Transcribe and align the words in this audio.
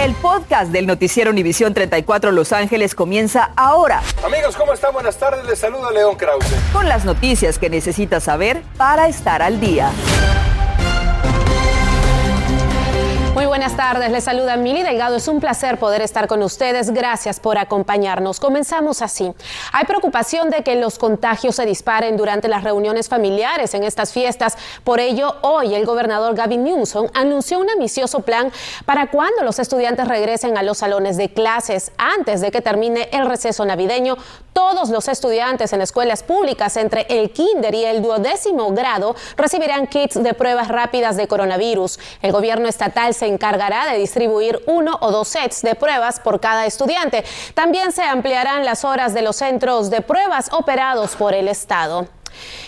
El 0.00 0.14
podcast 0.14 0.72
del 0.72 0.86
noticiero 0.86 1.30
Univisión 1.30 1.74
34 1.74 2.32
Los 2.32 2.54
Ángeles 2.54 2.94
comienza 2.94 3.50
ahora. 3.54 4.00
Amigos, 4.24 4.56
¿cómo 4.56 4.72
están? 4.72 4.94
Buenas 4.94 5.18
tardes. 5.18 5.44
Les 5.44 5.58
saluda 5.58 5.90
León 5.90 6.16
Krause. 6.16 6.54
Con 6.72 6.88
las 6.88 7.04
noticias 7.04 7.58
que 7.58 7.68
necesitas 7.68 8.24
saber 8.24 8.62
para 8.78 9.08
estar 9.08 9.42
al 9.42 9.60
día. 9.60 9.90
Muy 13.34 13.46
buenas 13.46 13.76
tardes, 13.76 14.10
les 14.10 14.24
saluda 14.24 14.56
Mili 14.56 14.82
Delgado. 14.82 15.14
Es 15.14 15.28
un 15.28 15.38
placer 15.38 15.78
poder 15.78 16.02
estar 16.02 16.26
con 16.26 16.42
ustedes. 16.42 16.90
Gracias 16.90 17.38
por 17.38 17.58
acompañarnos. 17.58 18.40
Comenzamos 18.40 19.02
así. 19.02 19.32
Hay 19.72 19.84
preocupación 19.84 20.50
de 20.50 20.64
que 20.64 20.74
los 20.74 20.98
contagios 20.98 21.54
se 21.54 21.64
disparen 21.64 22.16
durante 22.16 22.48
las 22.48 22.64
reuniones 22.64 23.08
familiares 23.08 23.72
en 23.74 23.84
estas 23.84 24.12
fiestas. 24.12 24.58
Por 24.82 24.98
ello, 24.98 25.36
hoy 25.42 25.76
el 25.76 25.86
gobernador 25.86 26.34
Gavin 26.34 26.64
Newsom 26.64 27.06
anunció 27.14 27.60
un 27.60 27.70
ambicioso 27.70 28.20
plan 28.20 28.50
para 28.84 29.10
cuando 29.10 29.44
los 29.44 29.60
estudiantes 29.60 30.08
regresen 30.08 30.58
a 30.58 30.64
los 30.64 30.78
salones 30.78 31.16
de 31.16 31.32
clases. 31.32 31.92
Antes 31.98 32.40
de 32.40 32.50
que 32.50 32.60
termine 32.60 33.08
el 33.12 33.26
receso 33.26 33.64
navideño, 33.64 34.16
todos 34.52 34.90
los 34.90 35.06
estudiantes 35.06 35.72
en 35.72 35.80
escuelas 35.80 36.24
públicas 36.24 36.76
entre 36.76 37.06
el 37.08 37.30
kinder 37.30 37.74
y 37.74 37.84
el 37.84 38.02
duodécimo 38.02 38.72
grado 38.72 39.14
recibirán 39.36 39.86
kits 39.86 40.20
de 40.20 40.34
pruebas 40.34 40.68
rápidas 40.68 41.16
de 41.16 41.28
coronavirus. 41.28 42.00
El 42.20 42.32
gobierno 42.32 42.68
estatal 42.68 43.14
se 43.20 43.26
encargará 43.26 43.84
de 43.84 43.98
distribuir 43.98 44.62
uno 44.66 44.96
o 45.00 45.10
dos 45.10 45.28
sets 45.28 45.60
de 45.60 45.74
pruebas 45.74 46.20
por 46.20 46.40
cada 46.40 46.64
estudiante. 46.64 47.22
También 47.54 47.92
se 47.92 48.02
ampliarán 48.02 48.64
las 48.64 48.82
horas 48.84 49.12
de 49.12 49.20
los 49.20 49.36
centros 49.36 49.90
de 49.90 50.00
pruebas 50.00 50.50
operados 50.52 51.16
por 51.16 51.34
el 51.34 51.46
Estado. 51.46 52.08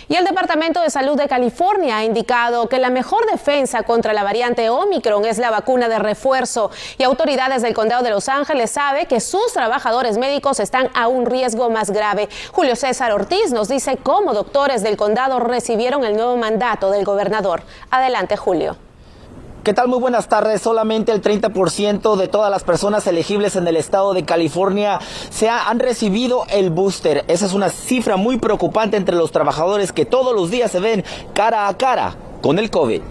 Y 0.09 0.17
el 0.17 0.27
Departamento 0.27 0.83
de 0.83 0.91
Salud 0.91 1.17
de 1.17 1.27
California 1.27 1.97
ha 1.97 2.05
indicado 2.05 2.69
que 2.69 2.79
la 2.79 2.91
mejor 2.91 3.25
defensa 3.31 3.83
contra 3.83 4.13
la 4.13 4.25
variante 4.25 4.69
Omicron 4.69 5.25
es 5.25 5.39
la 5.39 5.51
vacuna 5.51 5.89
de 5.89 5.99
refuerzo 5.99 6.71
y 6.99 7.05
autoridades 7.05 7.63
del 7.63 7.73
condado 7.73 8.03
de 8.03 8.11
Los 8.11 8.29
Ángeles 8.29 8.73
saben 8.73 9.07
que 9.07 9.21
sus 9.21 9.55
trabajadores 9.55 10.19
médicos 10.19 10.61
están 10.61 10.91
a 10.93 11.09
un 11.09 11.25
riesgo 11.25 11.71
más 11.71 11.91
grave. 11.91 12.29
Julio 12.53 12.77
César 12.77 13.13
Ortiz 13.13 13.53
nos 13.53 13.69
dice 13.69 13.97
cómo 13.97 14.35
doctores 14.35 14.83
del 14.83 14.99
condado 14.99 15.39
recibieron 15.39 16.05
el 16.05 16.15
nuevo 16.15 16.37
mandato 16.37 16.91
del 16.91 17.07
gobernador. 17.07 17.63
Adelante, 17.91 18.37
Julio. 18.37 18.77
¿Qué 19.63 19.75
tal? 19.75 19.87
Muy 19.87 20.01
buenas 20.01 20.27
tardes. 20.27 20.61
Solamente 20.61 21.13
el 21.13 21.23
30% 21.23 22.17
de 22.17 22.27
todas 22.27 22.51
las 22.51 22.65
personas 22.65 23.07
elegibles 23.07 23.55
en 23.55 23.69
el 23.69 23.77
estado 23.77 24.13
de 24.13 24.25
California 24.25 24.99
se 25.31 25.49
han 25.49 25.79
recibido 25.79 26.47
el 26.51 26.71
booster. 26.71 27.25
Esa 27.29 27.47
es 27.47 27.53
una 27.53 27.71
cifra 27.71 28.17
muy 28.17 28.39
preocupante 28.39 28.97
entre 28.97 29.15
los 29.15 29.31
trabajadores 29.31 29.93
que 29.93 30.05
todos 30.05 30.35
los 30.35 30.51
días 30.51 30.73
se 30.73 30.81
ven 30.81 31.05
cara 31.33 31.69
a 31.69 31.77
cara 31.77 32.17
con 32.41 32.59
el 32.59 32.71
COVID. 32.71 33.03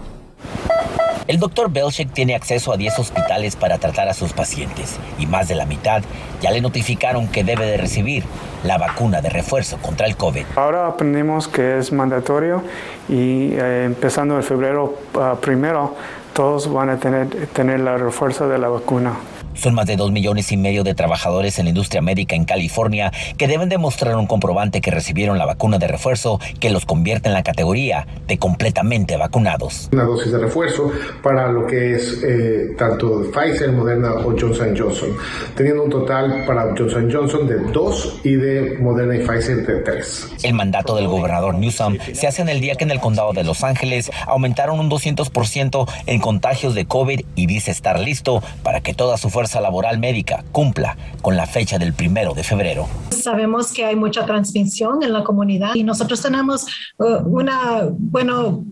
El 1.26 1.38
doctor 1.38 1.70
Belchek 1.70 2.12
tiene 2.12 2.34
acceso 2.34 2.70
a 2.70 2.76
10 2.76 2.98
hospitales 2.98 3.56
para 3.56 3.78
tratar 3.78 4.08
a 4.08 4.12
sus 4.12 4.34
pacientes 4.34 4.98
y 5.18 5.24
más 5.24 5.48
de 5.48 5.54
la 5.54 5.64
mitad 5.64 6.02
ya 6.42 6.50
le 6.50 6.60
notificaron 6.60 7.28
que 7.28 7.44
debe 7.44 7.64
de 7.64 7.78
recibir 7.78 8.24
la 8.64 8.76
vacuna 8.76 9.22
de 9.22 9.30
refuerzo 9.30 9.78
contra 9.78 10.06
el 10.06 10.16
COVID. 10.16 10.44
Ahora 10.56 10.88
aprendimos 10.88 11.48
que 11.48 11.78
es 11.78 11.92
mandatorio 11.92 12.62
y 13.08 13.52
eh, 13.54 13.84
empezando 13.86 14.36
en 14.36 14.42
febrero 14.42 14.96
uh, 15.14 15.36
primero 15.36 15.94
todos 16.32 16.72
van 16.72 16.90
a 16.90 16.98
tener, 16.98 17.46
tener 17.48 17.80
la 17.80 17.96
refuerzo 17.96 18.48
de 18.48 18.58
la 18.58 18.68
vacuna. 18.68 19.14
Son 19.54 19.74
más 19.74 19.86
de 19.86 19.96
dos 19.96 20.12
millones 20.12 20.52
y 20.52 20.56
medio 20.56 20.84
de 20.84 20.94
trabajadores 20.94 21.58
en 21.58 21.66
la 21.66 21.70
industria 21.70 22.02
médica 22.02 22.34
en 22.34 22.44
California 22.44 23.12
que 23.36 23.48
deben 23.48 23.68
demostrar 23.68 24.16
un 24.16 24.26
comprobante 24.26 24.80
que 24.80 24.90
recibieron 24.90 25.38
la 25.38 25.46
vacuna 25.46 25.78
de 25.78 25.86
refuerzo 25.86 26.40
que 26.60 26.70
los 26.70 26.86
convierte 26.86 27.28
en 27.28 27.34
la 27.34 27.42
categoría 27.42 28.06
de 28.26 28.38
completamente 28.38 29.16
vacunados. 29.16 29.88
Una 29.92 30.04
dosis 30.04 30.32
de 30.32 30.38
refuerzo 30.38 30.90
para 31.22 31.50
lo 31.50 31.66
que 31.66 31.94
es 31.94 32.22
eh, 32.22 32.74
tanto 32.78 33.30
Pfizer, 33.32 33.72
Moderna 33.72 34.12
o 34.12 34.34
Johnson 34.38 34.74
Johnson, 34.76 35.10
teniendo 35.56 35.84
un 35.84 35.90
total 35.90 36.44
para 36.46 36.74
Johnson 36.76 37.10
Johnson 37.12 37.46
de 37.46 37.58
dos 37.72 38.20
y 38.24 38.34
de 38.34 38.78
Moderna 38.80 39.16
y 39.16 39.26
Pfizer 39.26 39.66
de 39.66 39.80
tres. 39.80 40.28
El 40.42 40.54
mandato 40.54 40.96
del 40.96 41.08
gobernador 41.08 41.54
Newsom 41.54 41.98
se 42.12 42.26
hace 42.26 42.42
en 42.42 42.48
el 42.48 42.60
día 42.60 42.74
que 42.74 42.84
en 42.84 42.90
el 42.90 43.00
condado 43.00 43.32
de 43.32 43.44
Los 43.44 43.64
Ángeles 43.64 44.10
aumentaron 44.26 44.80
un 44.80 44.90
200% 44.90 45.88
en 46.06 46.20
contagios 46.20 46.74
de 46.74 46.86
COVID 46.86 47.20
y 47.36 47.46
dice 47.46 47.70
estar 47.70 47.98
listo 48.00 48.42
para 48.62 48.80
que 48.80 48.94
toda 48.94 49.16
su 49.18 49.30
fuerza 49.30 49.41
fuerza 49.42 49.60
laboral 49.60 49.98
médica 49.98 50.44
cumpla 50.52 50.96
con 51.20 51.36
la 51.36 51.46
fecha 51.48 51.76
del 51.76 51.94
primero 51.94 52.32
de 52.32 52.44
febrero. 52.44 52.86
Sabemos 53.10 53.72
que 53.72 53.84
hay 53.84 53.96
mucha 53.96 54.24
transmisión 54.24 55.02
en 55.02 55.12
la 55.12 55.24
comunidad 55.24 55.74
y 55.74 55.82
nosotros 55.82 56.22
tenemos 56.22 56.64
uh, 56.98 57.26
una, 57.26 57.88
bueno, 57.98 58.64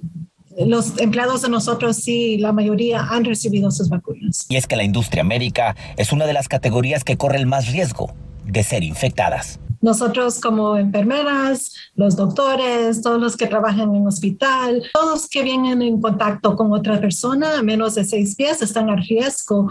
los 0.57 0.97
empleados 1.01 1.43
de 1.43 1.49
nosotros 1.49 1.97
sí, 1.97 2.39
la 2.39 2.53
mayoría 2.53 3.03
han 3.03 3.25
recibido 3.25 3.73
sus 3.73 3.89
vacunas. 3.89 4.47
Y 4.49 4.55
es 4.55 4.69
que 4.69 4.77
la 4.77 4.85
industria 4.85 5.25
médica 5.25 5.75
es 5.97 6.13
una 6.13 6.25
de 6.25 6.35
las 6.35 6.47
categorías 6.47 7.03
que 7.03 7.17
corre 7.17 7.39
el 7.39 7.47
más 7.47 7.73
riesgo 7.73 8.15
de 8.45 8.63
ser 8.63 8.85
infectadas. 8.85 9.59
Nosotros 9.81 10.41
como 10.41 10.77
enfermeras, 10.77 11.75
los 11.95 12.17
doctores, 12.17 13.01
todos 13.01 13.21
los 13.21 13.37
que 13.37 13.47
trabajan 13.47 13.95
en 13.95 14.07
hospital, 14.07 14.83
todos 14.93 15.29
que 15.29 15.43
vienen 15.43 15.81
en 15.81 16.01
contacto 16.01 16.55
con 16.55 16.73
otra 16.73 17.01
persona 17.01 17.59
a 17.59 17.63
menos 17.63 17.95
de 17.95 18.05
seis 18.05 18.37
pies 18.37 18.61
están 18.61 18.91
a 18.91 18.97
riesgo. 18.97 19.69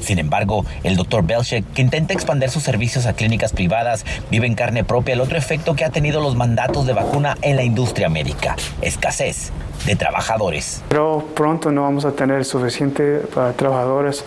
Sin 0.00 0.18
embargo, 0.18 0.64
el 0.84 0.96
doctor 0.96 1.24
Belchek, 1.24 1.64
que 1.72 1.82
intenta 1.82 2.14
expandir 2.14 2.50
sus 2.50 2.62
servicios 2.62 3.06
a 3.06 3.12
clínicas 3.12 3.52
privadas, 3.52 4.04
vive 4.30 4.46
en 4.46 4.54
carne 4.54 4.84
propia 4.84 5.14
el 5.14 5.20
otro 5.20 5.36
efecto 5.36 5.74
que 5.74 5.84
ha 5.84 5.90
tenido 5.90 6.20
los 6.20 6.36
mandatos 6.36 6.86
de 6.86 6.92
vacuna 6.92 7.36
en 7.42 7.56
la 7.56 7.62
industria 7.62 8.08
médica, 8.08 8.56
escasez 8.82 9.52
de 9.86 9.96
trabajadores. 9.96 10.82
Pero 10.88 11.26
pronto 11.34 11.70
no 11.70 11.82
vamos 11.82 12.04
a 12.04 12.12
tener 12.12 12.44
suficiente 12.44 13.20
para 13.34 13.52
trabajadores 13.52 14.24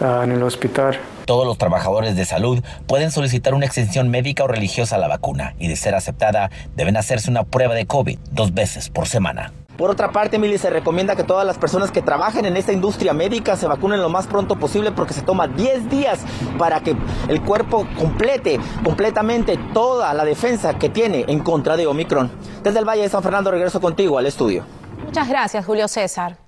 uh, 0.00 0.22
en 0.22 0.32
el 0.32 0.42
hospital. 0.42 0.98
Todos 1.26 1.46
los 1.46 1.56
trabajadores 1.56 2.16
de 2.16 2.24
salud 2.24 2.62
pueden 2.86 3.10
solicitar 3.10 3.54
una 3.54 3.64
extensión 3.64 4.10
médica 4.10 4.44
o 4.44 4.46
religiosa 4.48 4.96
a 4.96 4.98
la 4.98 5.08
vacuna 5.08 5.54
y 5.58 5.68
de 5.68 5.76
ser 5.76 5.94
aceptada 5.94 6.50
deben 6.76 6.96
hacerse 6.96 7.30
una 7.30 7.44
prueba 7.44 7.74
de 7.74 7.86
COVID 7.86 8.18
dos 8.32 8.52
veces 8.52 8.90
por 8.90 9.08
semana. 9.08 9.52
Por 9.76 9.90
otra 9.90 10.12
parte, 10.12 10.36
Emily, 10.36 10.56
se 10.56 10.70
recomienda 10.70 11.16
que 11.16 11.24
todas 11.24 11.44
las 11.44 11.58
personas 11.58 11.90
que 11.90 12.00
trabajen 12.00 12.44
en 12.44 12.56
esta 12.56 12.72
industria 12.72 13.12
médica 13.12 13.56
se 13.56 13.66
vacunen 13.66 14.00
lo 14.00 14.08
más 14.08 14.28
pronto 14.28 14.56
posible 14.56 14.92
porque 14.92 15.14
se 15.14 15.22
toma 15.22 15.48
10 15.48 15.90
días 15.90 16.20
para 16.58 16.80
que 16.80 16.96
el 17.28 17.42
cuerpo 17.42 17.86
complete 17.98 18.60
completamente 18.84 19.58
toda 19.72 20.14
la 20.14 20.24
defensa 20.24 20.74
que 20.78 20.88
tiene 20.88 21.24
en 21.26 21.40
contra 21.40 21.76
de 21.76 21.88
Omicron. 21.88 22.30
Desde 22.62 22.78
el 22.78 22.84
Valle 22.84 23.02
de 23.02 23.08
San 23.08 23.22
Fernando 23.22 23.50
regreso 23.50 23.80
contigo 23.80 24.16
al 24.16 24.26
estudio. 24.26 24.64
Muchas 25.04 25.28
gracias, 25.28 25.66
Julio 25.66 25.88
César. 25.88 26.43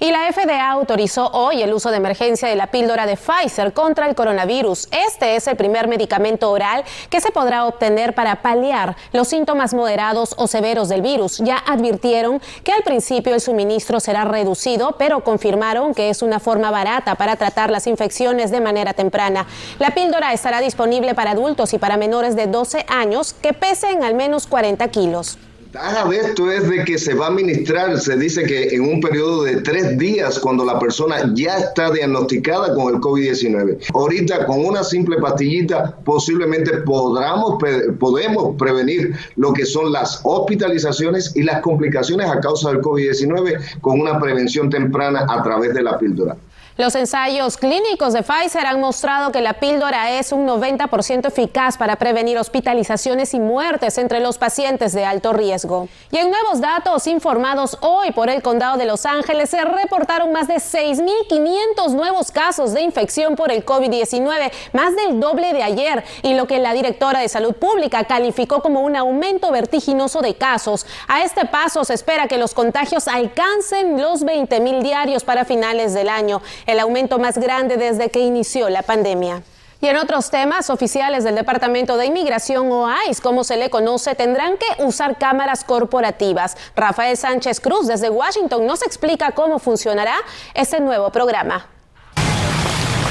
Y 0.00 0.10
la 0.10 0.32
FDA 0.32 0.70
autorizó 0.70 1.28
hoy 1.32 1.62
el 1.62 1.72
uso 1.72 1.90
de 1.90 1.96
emergencia 1.96 2.48
de 2.48 2.56
la 2.56 2.68
píldora 2.68 3.06
de 3.06 3.16
Pfizer 3.16 3.72
contra 3.72 4.08
el 4.08 4.14
coronavirus. 4.14 4.88
Este 4.90 5.36
es 5.36 5.46
el 5.46 5.56
primer 5.56 5.88
medicamento 5.88 6.50
oral 6.50 6.84
que 7.10 7.20
se 7.20 7.30
podrá 7.30 7.66
obtener 7.66 8.14
para 8.14 8.42
paliar 8.42 8.96
los 9.12 9.28
síntomas 9.28 9.74
moderados 9.74 10.34
o 10.38 10.46
severos 10.46 10.88
del 10.88 11.02
virus. 11.02 11.38
Ya 11.38 11.58
advirtieron 11.58 12.40
que 12.64 12.72
al 12.72 12.82
principio 12.82 13.34
el 13.34 13.40
suministro 13.40 14.00
será 14.00 14.24
reducido, 14.24 14.96
pero 14.98 15.24
confirmaron 15.24 15.94
que 15.94 16.10
es 16.10 16.22
una 16.22 16.40
forma 16.40 16.70
barata 16.70 17.14
para 17.14 17.36
tratar 17.36 17.70
las 17.70 17.86
infecciones 17.86 18.50
de 18.50 18.60
manera 18.60 18.94
temprana. 18.94 19.46
La 19.78 19.92
píldora 19.92 20.32
estará 20.32 20.60
disponible 20.60 21.14
para 21.14 21.32
adultos 21.32 21.72
y 21.72 21.78
para 21.78 21.96
menores 21.96 22.36
de 22.36 22.46
12 22.46 22.86
años 22.88 23.34
que 23.34 23.52
pesen 23.52 24.04
al 24.04 24.14
menos 24.14 24.46
40 24.46 24.88
kilos. 24.88 25.38
Ventaja 25.72 26.06
de 26.06 26.18
esto 26.18 26.52
es 26.52 26.68
de 26.68 26.84
que 26.84 26.98
se 26.98 27.14
va 27.14 27.26
a 27.26 27.28
administrar, 27.30 27.98
se 27.98 28.14
dice 28.18 28.42
que 28.42 28.74
en 28.74 28.82
un 28.82 29.00
periodo 29.00 29.44
de 29.44 29.62
tres 29.62 29.96
días 29.96 30.38
cuando 30.38 30.66
la 30.66 30.78
persona 30.78 31.32
ya 31.32 31.56
está 31.56 31.90
diagnosticada 31.90 32.74
con 32.74 32.94
el 32.94 33.00
COVID-19. 33.00 33.78
Ahorita 33.94 34.44
con 34.44 34.66
una 34.66 34.84
simple 34.84 35.16
pastillita 35.16 35.96
posiblemente 36.04 36.72
podamos, 36.82 37.56
podemos 37.98 38.54
prevenir 38.58 39.16
lo 39.36 39.54
que 39.54 39.64
son 39.64 39.92
las 39.92 40.20
hospitalizaciones 40.24 41.34
y 41.36 41.42
las 41.42 41.62
complicaciones 41.62 42.28
a 42.28 42.38
causa 42.40 42.68
del 42.68 42.82
COVID-19 42.82 43.80
con 43.80 43.98
una 43.98 44.20
prevención 44.20 44.68
temprana 44.68 45.24
a 45.26 45.42
través 45.42 45.72
de 45.72 45.82
la 45.84 45.98
píldora. 45.98 46.36
Los 46.78 46.94
ensayos 46.94 47.58
clínicos 47.58 48.14
de 48.14 48.22
Pfizer 48.22 48.64
han 48.64 48.80
mostrado 48.80 49.30
que 49.30 49.42
la 49.42 49.52
píldora 49.52 50.12
es 50.12 50.32
un 50.32 50.48
90% 50.48 51.26
eficaz 51.28 51.76
para 51.76 51.96
prevenir 51.96 52.38
hospitalizaciones 52.38 53.34
y 53.34 53.40
muertes 53.40 53.98
entre 53.98 54.20
los 54.20 54.38
pacientes 54.38 54.94
de 54.94 55.04
alto 55.04 55.34
riesgo. 55.34 55.88
Y 56.10 56.16
en 56.16 56.30
nuevos 56.30 56.62
datos 56.62 57.06
informados 57.08 57.76
hoy 57.82 58.12
por 58.12 58.30
el 58.30 58.40
condado 58.40 58.78
de 58.78 58.86
Los 58.86 59.04
Ángeles 59.04 59.50
se 59.50 59.62
reportaron 59.62 60.32
más 60.32 60.48
de 60.48 60.54
6.500 60.54 61.90
nuevos 61.90 62.30
casos 62.30 62.72
de 62.72 62.80
infección 62.80 63.36
por 63.36 63.52
el 63.52 63.66
COVID-19, 63.66 64.50
más 64.72 64.96
del 64.96 65.20
doble 65.20 65.52
de 65.52 65.62
ayer, 65.62 66.02
y 66.22 66.32
lo 66.32 66.46
que 66.46 66.58
la 66.58 66.72
directora 66.72 67.20
de 67.20 67.28
Salud 67.28 67.52
Pública 67.52 68.04
calificó 68.04 68.62
como 68.62 68.80
un 68.80 68.96
aumento 68.96 69.52
vertiginoso 69.52 70.22
de 70.22 70.36
casos. 70.36 70.86
A 71.06 71.22
este 71.22 71.44
paso 71.44 71.84
se 71.84 71.92
espera 71.92 72.28
que 72.28 72.38
los 72.38 72.54
contagios 72.54 73.08
alcancen 73.08 74.00
los 74.00 74.24
20.000 74.24 74.80
diarios 74.80 75.22
para 75.22 75.44
finales 75.44 75.92
del 75.92 76.08
año 76.08 76.40
el 76.66 76.80
aumento 76.80 77.18
más 77.18 77.38
grande 77.38 77.76
desde 77.76 78.10
que 78.10 78.20
inició 78.20 78.68
la 78.68 78.82
pandemia. 78.82 79.42
Y 79.82 79.88
en 79.88 79.96
otros 79.96 80.30
temas, 80.30 80.70
oficiales 80.70 81.24
del 81.24 81.34
Departamento 81.34 81.96
de 81.96 82.06
Inmigración 82.06 82.70
o 82.70 82.88
ICE, 83.08 83.20
como 83.20 83.42
se 83.42 83.56
le 83.56 83.68
conoce, 83.68 84.14
tendrán 84.14 84.56
que 84.56 84.84
usar 84.84 85.18
cámaras 85.18 85.64
corporativas. 85.64 86.56
Rafael 86.76 87.16
Sánchez 87.16 87.58
Cruz 87.58 87.88
desde 87.88 88.08
Washington 88.08 88.64
nos 88.64 88.82
explica 88.82 89.32
cómo 89.32 89.58
funcionará 89.58 90.14
este 90.54 90.78
nuevo 90.78 91.10
programa. 91.10 91.66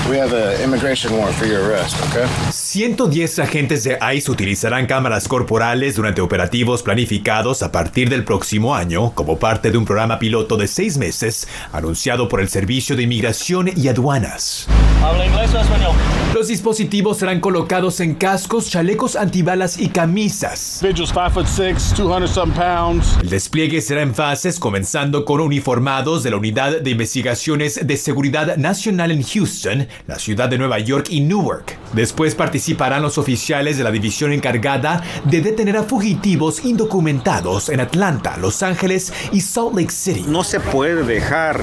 We 0.10 0.18
have 0.18 0.34
an 0.34 0.62
immigration 0.64 1.14
warrant 1.14 1.36
for 1.36 1.46
your 1.48 1.64
arrest, 1.64 1.96
okay? 2.10 2.26
110 2.52 3.40
agentes 3.40 3.84
de 3.84 3.98
ICE 4.16 4.30
utilizarán 4.30 4.86
cámaras 4.88 5.28
corporales 5.28 5.96
durante 5.96 6.22
operativos 6.22 6.82
planificados 6.84 7.62
a 7.62 7.72
partir 7.72 8.10
del 8.10 8.24
próximo 8.24 8.76
año 8.76 9.12
como 9.14 9.38
parte 9.38 9.72
de 9.72 9.78
un 9.78 9.86
programa 9.86 10.20
piloto 10.20 10.58
de 10.58 10.68
seis 10.68 10.98
meses 10.98 11.48
anunciado 11.72 12.28
por 12.28 12.42
el 12.42 12.50
Servicio 12.50 12.96
de 12.96 13.04
Inmigración 13.04 13.70
y 13.76 13.88
Aduanas. 13.88 14.68
¿Habla 15.04 15.26
inglés 15.26 15.54
o 15.54 15.60
español? 15.60 15.96
Los 16.34 16.48
dispositivos 16.48 17.18
serán 17.18 17.40
colocados 17.40 18.00
en 18.00 18.16
cascos, 18.16 18.70
chalecos 18.70 19.16
antibalas 19.16 19.80
y 19.80 19.90
camisas. 19.90 20.80
Individuals 20.82 21.12
5 21.14 21.30
foot 21.32 21.48
6, 21.48 21.94
200 21.98 22.30
some 22.30 22.54
pounds. 22.54 23.18
El 23.22 23.30
despliegue 23.30 23.82
será 23.82 24.02
en 24.02 24.16
fases 24.16 24.60
comenzando 24.60 25.26
con 25.26 25.42
uniformados 25.42 26.24
de 26.24 26.32
la 26.32 26.38
Unidad 26.38 26.80
de 26.80 26.90
Investigaciones 26.90 27.86
de 27.86 27.98
Seguridad 27.98 28.58
Nacional 28.58 29.12
en 29.12 29.24
Houston, 29.24 29.88
la 30.08 30.20
ciudad 30.20 30.50
de 30.50 30.58
Nueva 30.58 30.80
York 30.80 31.08
y 31.10 31.22
Newark. 31.22 31.78
Después 31.94 32.36
participarán 32.36 33.02
los 33.02 33.18
oficiales 33.18 33.78
de 33.78 33.84
la 33.84 33.92
división 33.92 34.34
encargada 34.34 35.04
de 35.26 35.42
detener 35.42 35.78
a 35.78 35.84
fugitivos 35.84 36.64
indocumentados 36.66 37.70
en 37.70 37.80
Atlanta, 37.80 38.38
Los 38.38 38.64
Ángeles 38.64 39.14
y 39.32 39.42
Salt 39.42 39.76
Lake 39.76 39.92
City. 39.92 40.26
No 40.28 40.44
se 40.44 40.60
puede 40.60 41.04
dejar 41.04 41.62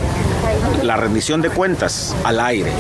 la 0.82 0.96
rendición 0.96 1.42
de 1.42 1.50
cuentas 1.50 2.16
al 2.24 2.40
aire, 2.40 2.72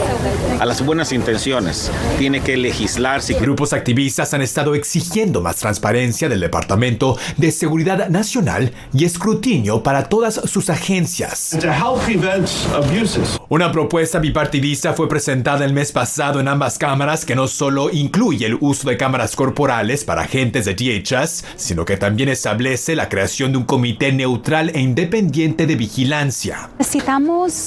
a 0.60 0.64
las 0.64 0.84
buenas 0.84 1.12
intenciones. 1.12 1.90
Tiene 2.18 2.40
que 2.40 2.56
legislarse. 2.56 3.34
Grupos 3.34 3.72
activistas 3.72 4.34
han 4.34 4.42
estado 4.42 4.74
exigiendo 4.74 5.40
más 5.40 5.56
transparencia 5.56 6.28
del 6.28 6.40
Departamento 6.40 7.18
de 7.36 7.50
Seguridad 7.52 8.08
Nacional 8.08 8.72
y 8.92 9.04
escrutinio 9.04 9.82
para 9.82 10.08
todas 10.08 10.34
sus 10.34 10.70
agencias. 10.70 11.56
Una 13.48 13.72
propuesta 13.72 14.18
bipartidista 14.18 14.94
fue 14.94 15.08
presentada 15.08 15.64
el 15.64 15.72
mes 15.72 15.92
pasado 15.92 16.40
en 16.40 16.48
ambas 16.48 16.78
cámaras 16.78 17.24
que 17.24 17.34
no 17.34 17.48
solo 17.48 17.90
incluye 17.90 18.46
el 18.46 18.58
uso 18.60 18.88
de 18.88 18.96
cámaras 18.96 19.36
corporales 19.36 20.04
para 20.04 20.22
agentes 20.22 20.64
de 20.64 20.74
DHS, 20.74 21.44
sino 21.56 21.84
que 21.84 21.96
también 21.96 22.28
establece 22.28 22.94
la 22.94 23.08
creación 23.08 23.52
de 23.52 23.58
un 23.58 23.64
comité 23.64 24.12
neutral 24.12 24.70
e 24.74 24.80
independiente 24.80 25.66
de 25.66 25.76
vigilancia. 25.76 26.70
Necesitamos 26.78 27.57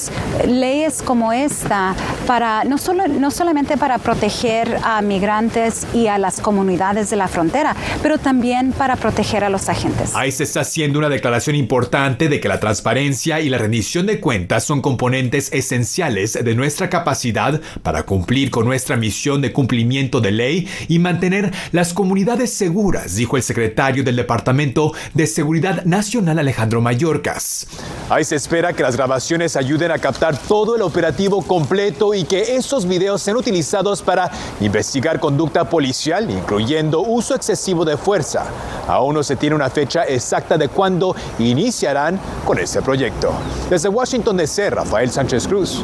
leyes 0.47 1.01
como 1.01 1.33
esta 1.33 1.95
para 2.27 2.63
no, 2.63 2.77
solo, 2.77 3.07
no 3.07 3.31
solamente 3.31 3.77
para 3.77 3.97
proteger 3.97 4.77
a 4.83 5.01
migrantes 5.01 5.87
y 5.93 6.07
a 6.07 6.17
las 6.17 6.39
comunidades 6.39 7.09
de 7.09 7.15
la 7.15 7.27
frontera, 7.27 7.75
pero 8.01 8.17
también 8.17 8.71
para 8.71 8.95
proteger 8.95 9.43
a 9.43 9.49
los 9.49 9.69
agentes. 9.69 10.15
Ahí 10.15 10.31
se 10.31 10.43
está 10.43 10.61
haciendo 10.61 10.99
una 10.99 11.09
declaración 11.09 11.55
importante 11.55 12.29
de 12.29 12.39
que 12.39 12.47
la 12.47 12.59
transparencia 12.59 13.39
y 13.39 13.49
la 13.49 13.57
rendición 13.57 14.05
de 14.05 14.19
cuentas 14.19 14.63
son 14.63 14.81
componentes 14.81 15.51
esenciales 15.51 16.37
de 16.43 16.55
nuestra 16.55 16.89
capacidad 16.89 17.59
para 17.81 18.03
cumplir 18.03 18.51
con 18.51 18.65
nuestra 18.65 18.95
misión 18.95 19.41
de 19.41 19.51
cumplimiento 19.51 20.21
de 20.21 20.31
ley 20.31 20.67
y 20.87 20.99
mantener 20.99 21.51
las 21.71 21.93
comunidades 21.93 22.53
seguras, 22.53 23.15
dijo 23.15 23.37
el 23.37 23.43
secretario 23.43 24.03
del 24.03 24.15
Departamento 24.15 24.93
de 25.13 25.27
Seguridad 25.27 25.83
Nacional 25.85 26.39
Alejandro 26.39 26.81
Mayorkas. 26.81 27.67
Ahí 28.09 28.23
se 28.23 28.35
espera 28.35 28.73
que 28.73 28.83
las 28.83 28.95
grabaciones 28.95 29.55
ayuden 29.55 29.80
a 29.89 29.97
captar 29.97 30.37
todo 30.37 30.75
el 30.75 30.81
operativo 30.81 31.41
completo 31.41 32.13
y 32.13 32.25
que 32.25 32.55
estos 32.57 32.85
videos 32.85 33.21
sean 33.21 33.37
utilizados 33.37 34.01
para 34.01 34.29
investigar 34.59 35.19
conducta 35.19 35.69
policial, 35.69 36.29
incluyendo 36.29 36.99
uso 36.99 37.35
excesivo 37.35 37.85
de 37.85 37.95
fuerza. 37.95 38.43
Aún 38.87 39.15
no 39.15 39.23
se 39.23 39.37
tiene 39.37 39.55
una 39.55 39.69
fecha 39.69 40.03
exacta 40.03 40.57
de 40.57 40.67
cuándo 40.67 41.15
iniciarán 41.39 42.19
con 42.45 42.59
este 42.59 42.81
proyecto. 42.81 43.31
Desde 43.69 43.87
Washington 43.87 44.35
DC, 44.35 44.69
Rafael 44.71 45.09
Sánchez 45.09 45.47
Cruz, 45.47 45.81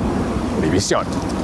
Univisión. 0.58 1.37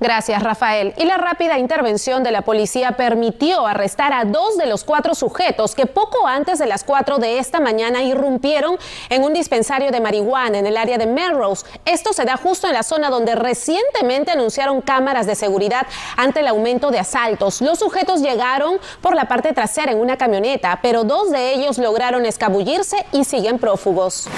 Gracias, 0.00 0.42
Rafael. 0.42 0.94
Y 0.96 1.04
la 1.04 1.18
rápida 1.18 1.58
intervención 1.58 2.22
de 2.22 2.32
la 2.32 2.40
policía 2.40 2.92
permitió 2.92 3.66
arrestar 3.66 4.14
a 4.14 4.24
dos 4.24 4.56
de 4.56 4.64
los 4.64 4.82
cuatro 4.82 5.14
sujetos 5.14 5.74
que 5.74 5.84
poco 5.84 6.26
antes 6.26 6.58
de 6.58 6.66
las 6.66 6.84
cuatro 6.84 7.18
de 7.18 7.38
esta 7.38 7.60
mañana 7.60 8.02
irrumpieron 8.02 8.78
en 9.10 9.22
un 9.22 9.34
dispensario 9.34 9.90
de 9.90 10.00
marihuana 10.00 10.58
en 10.58 10.66
el 10.66 10.78
área 10.78 10.96
de 10.96 11.06
Melrose. 11.06 11.66
Esto 11.84 12.14
se 12.14 12.24
da 12.24 12.38
justo 12.38 12.66
en 12.66 12.72
la 12.72 12.82
zona 12.82 13.10
donde 13.10 13.34
recientemente 13.34 14.30
anunciaron 14.30 14.80
cámaras 14.80 15.26
de 15.26 15.34
seguridad 15.34 15.86
ante 16.16 16.40
el 16.40 16.48
aumento 16.48 16.90
de 16.90 16.98
asaltos. 16.98 17.60
Los 17.60 17.78
sujetos 17.80 18.22
llegaron 18.22 18.78
por 19.02 19.14
la 19.14 19.26
parte 19.26 19.52
trasera 19.52 19.92
en 19.92 20.00
una 20.00 20.16
camioneta, 20.16 20.78
pero 20.80 21.04
dos 21.04 21.30
de 21.30 21.52
ellos 21.52 21.76
lograron 21.76 22.24
escabullirse 22.24 23.04
y 23.12 23.24
siguen 23.24 23.58
prófugos. 23.58 24.28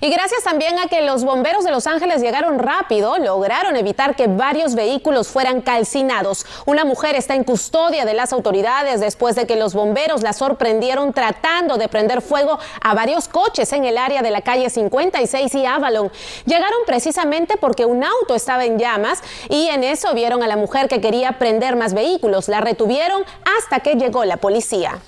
Y 0.00 0.10
gracias 0.10 0.44
también 0.44 0.78
a 0.78 0.86
que 0.86 1.02
los 1.02 1.24
bomberos 1.24 1.64
de 1.64 1.72
Los 1.72 1.86
Ángeles 1.86 2.22
llegaron 2.22 2.58
rápido, 2.58 3.18
lograron 3.18 3.74
evitar 3.74 4.14
que 4.14 4.28
varios 4.28 4.74
vehículos 4.74 5.28
fueran 5.28 5.60
calcinados. 5.60 6.46
Una 6.66 6.84
mujer 6.84 7.16
está 7.16 7.34
en 7.34 7.42
custodia 7.44 8.04
de 8.04 8.14
las 8.14 8.32
autoridades 8.32 9.00
después 9.00 9.34
de 9.34 9.46
que 9.46 9.56
los 9.56 9.74
bomberos 9.74 10.22
la 10.22 10.32
sorprendieron 10.32 11.12
tratando 11.12 11.78
de 11.78 11.88
prender 11.88 12.22
fuego 12.22 12.58
a 12.80 12.94
varios 12.94 13.26
coches 13.28 13.72
en 13.72 13.84
el 13.84 13.98
área 13.98 14.22
de 14.22 14.30
la 14.30 14.42
calle 14.42 14.70
56 14.70 15.54
y 15.54 15.66
Avalon. 15.66 16.12
Llegaron 16.46 16.78
precisamente 16.86 17.56
porque 17.56 17.84
un 17.84 18.04
auto 18.04 18.34
estaba 18.36 18.64
en 18.64 18.78
llamas 18.78 19.22
y 19.48 19.68
en 19.68 19.82
eso 19.82 20.14
vieron 20.14 20.42
a 20.42 20.46
la 20.46 20.56
mujer 20.56 20.88
que 20.88 21.00
quería 21.00 21.38
prender 21.38 21.74
más 21.74 21.92
vehículos. 21.92 22.48
La 22.48 22.60
retuvieron 22.60 23.24
hasta 23.58 23.80
que 23.80 23.96
llegó 23.96 24.24
la 24.24 24.36
policía. 24.36 25.00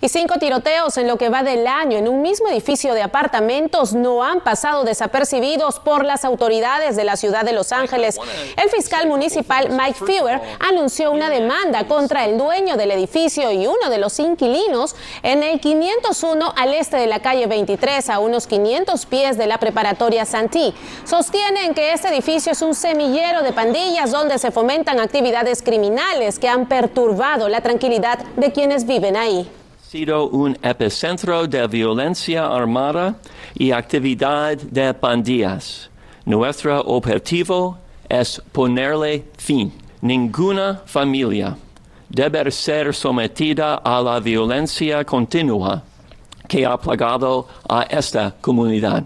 Y 0.00 0.10
cinco 0.10 0.34
tiroteos 0.38 0.98
en 0.98 1.06
lo 1.06 1.16
que 1.16 1.30
va 1.30 1.42
del 1.42 1.66
año 1.66 1.96
en 1.96 2.06
un 2.06 2.20
mismo 2.20 2.48
edificio 2.48 2.92
de 2.92 3.02
apartamentos 3.02 3.94
no 3.94 4.22
han 4.22 4.40
pasado 4.40 4.84
desapercibidos 4.84 5.80
por 5.80 6.04
las 6.04 6.26
autoridades 6.26 6.96
de 6.96 7.04
la 7.04 7.16
ciudad 7.16 7.44
de 7.46 7.52
Los 7.52 7.72
Ángeles. 7.72 8.18
El 8.62 8.68
fiscal 8.68 9.08
municipal 9.08 9.70
Mike 9.70 10.04
Fewer 10.04 10.40
anunció 10.60 11.10
una 11.12 11.30
demanda 11.30 11.86
contra 11.88 12.26
el 12.26 12.36
dueño 12.36 12.76
del 12.76 12.90
edificio 12.90 13.50
y 13.50 13.66
uno 13.66 13.88
de 13.88 13.96
los 13.96 14.18
inquilinos 14.18 14.94
en 15.22 15.42
el 15.42 15.60
501 15.60 16.52
al 16.54 16.74
este 16.74 16.98
de 16.98 17.06
la 17.06 17.20
calle 17.20 17.46
23, 17.46 18.10
a 18.10 18.18
unos 18.18 18.46
500 18.46 19.06
pies 19.06 19.38
de 19.38 19.46
la 19.46 19.58
preparatoria 19.58 20.26
Santí. 20.26 20.74
Sostienen 21.04 21.72
que 21.72 21.92
este 21.92 22.08
edificio 22.08 22.52
es 22.52 22.60
un 22.60 22.74
semillero 22.74 23.42
de 23.42 23.54
pandillas 23.54 24.10
donde 24.10 24.38
se 24.38 24.50
fomentan 24.50 25.00
actividades 25.00 25.62
criminales 25.62 26.38
que 26.38 26.48
han 26.48 26.66
perturbado 26.66 27.48
la 27.48 27.62
tranquilidad 27.62 28.18
de 28.36 28.52
quienes 28.52 28.86
viven 28.86 29.16
ahí 29.16 29.50
sido 29.88 30.28
un 30.30 30.58
epicentro 30.62 31.46
de 31.46 31.64
violencia 31.68 32.44
armada 32.44 33.14
y 33.54 33.70
actividad 33.70 34.56
de 34.56 34.92
pandillas. 34.92 35.88
Nuestro 36.24 36.80
objetivo 36.80 37.78
es 38.08 38.42
ponerle 38.50 39.24
fin. 39.38 39.72
Ninguna 40.00 40.82
familia 40.86 41.56
debe 42.08 42.50
ser 42.50 42.92
sometida 42.92 43.76
a 43.76 44.02
la 44.02 44.18
violencia 44.18 45.04
continua 45.04 45.84
que 46.48 46.66
ha 46.66 46.76
plagado 46.76 47.46
a 47.68 47.82
esta 47.82 48.34
comunidad. 48.40 49.04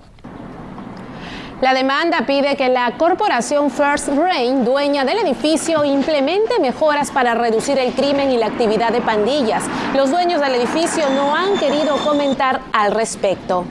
La 1.61 1.75
demanda 1.75 2.25
pide 2.26 2.57
que 2.57 2.71
la 2.71 2.90
corporación 2.97 3.71
First 3.71 4.09
Rain, 4.17 4.64
dueña 4.64 5.05
del 5.05 5.19
edificio, 5.19 5.85
implemente 5.85 6.59
mejoras 6.59 7.11
para 7.11 7.35
reducir 7.35 7.79
el 7.79 7.93
crimen 7.93 8.31
y 8.31 8.38
la 8.38 8.47
actividad 8.47 8.93
de 8.93 9.02
pandillas. 9.02 9.64
Los 9.95 10.11
dueños 10.11 10.40
del 10.40 10.55
edificio 10.55 11.11
no 11.11 11.37
han 11.37 11.59
querido 11.59 11.99
comentar 11.99 12.62
al 12.73 12.93
respecto. 12.93 13.67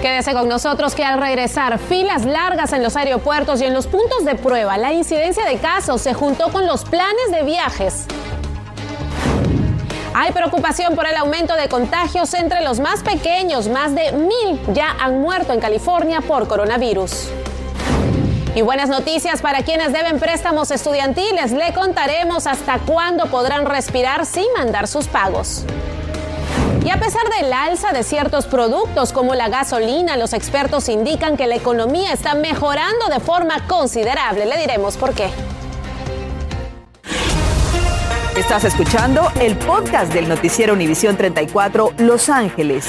Quédese 0.00 0.32
con 0.34 0.48
nosotros 0.48 0.94
que 0.94 1.04
al 1.04 1.20
regresar, 1.20 1.80
filas 1.80 2.24
largas 2.24 2.72
en 2.72 2.84
los 2.84 2.94
aeropuertos 2.94 3.60
y 3.60 3.64
en 3.64 3.74
los 3.74 3.88
puntos 3.88 4.24
de 4.24 4.36
prueba, 4.36 4.78
la 4.78 4.92
incidencia 4.92 5.44
de 5.46 5.56
casos 5.56 6.00
se 6.00 6.14
juntó 6.14 6.52
con 6.52 6.66
los 6.66 6.84
planes 6.84 7.32
de 7.32 7.42
viajes. 7.42 8.06
Hay 10.22 10.32
preocupación 10.32 10.96
por 10.96 11.06
el 11.06 11.16
aumento 11.16 11.56
de 11.56 11.70
contagios 11.70 12.34
entre 12.34 12.60
los 12.60 12.78
más 12.78 13.02
pequeños. 13.02 13.68
Más 13.68 13.94
de 13.94 14.12
mil 14.12 14.60
ya 14.74 14.94
han 15.00 15.22
muerto 15.22 15.54
en 15.54 15.60
California 15.60 16.20
por 16.20 16.46
coronavirus. 16.46 17.30
Y 18.54 18.60
buenas 18.60 18.90
noticias 18.90 19.40
para 19.40 19.62
quienes 19.62 19.94
deben 19.94 20.20
préstamos 20.20 20.70
estudiantiles. 20.72 21.52
Le 21.52 21.72
contaremos 21.72 22.46
hasta 22.46 22.80
cuándo 22.80 23.28
podrán 23.28 23.64
respirar 23.64 24.26
sin 24.26 24.44
mandar 24.54 24.88
sus 24.88 25.06
pagos. 25.06 25.64
Y 26.84 26.90
a 26.90 27.00
pesar 27.00 27.22
del 27.38 27.50
alza 27.50 27.92
de 27.92 28.02
ciertos 28.02 28.44
productos 28.44 29.14
como 29.14 29.34
la 29.34 29.48
gasolina, 29.48 30.18
los 30.18 30.34
expertos 30.34 30.90
indican 30.90 31.38
que 31.38 31.46
la 31.46 31.56
economía 31.56 32.12
está 32.12 32.34
mejorando 32.34 33.06
de 33.06 33.20
forma 33.20 33.66
considerable. 33.66 34.44
Le 34.44 34.58
diremos 34.58 34.98
por 34.98 35.14
qué. 35.14 35.30
Estás 38.50 38.64
escuchando 38.64 39.30
el 39.40 39.56
podcast 39.56 40.12
del 40.12 40.28
noticiero 40.28 40.72
Univisión 40.72 41.16
34 41.16 41.92
Los 41.98 42.28
Ángeles. 42.28 42.84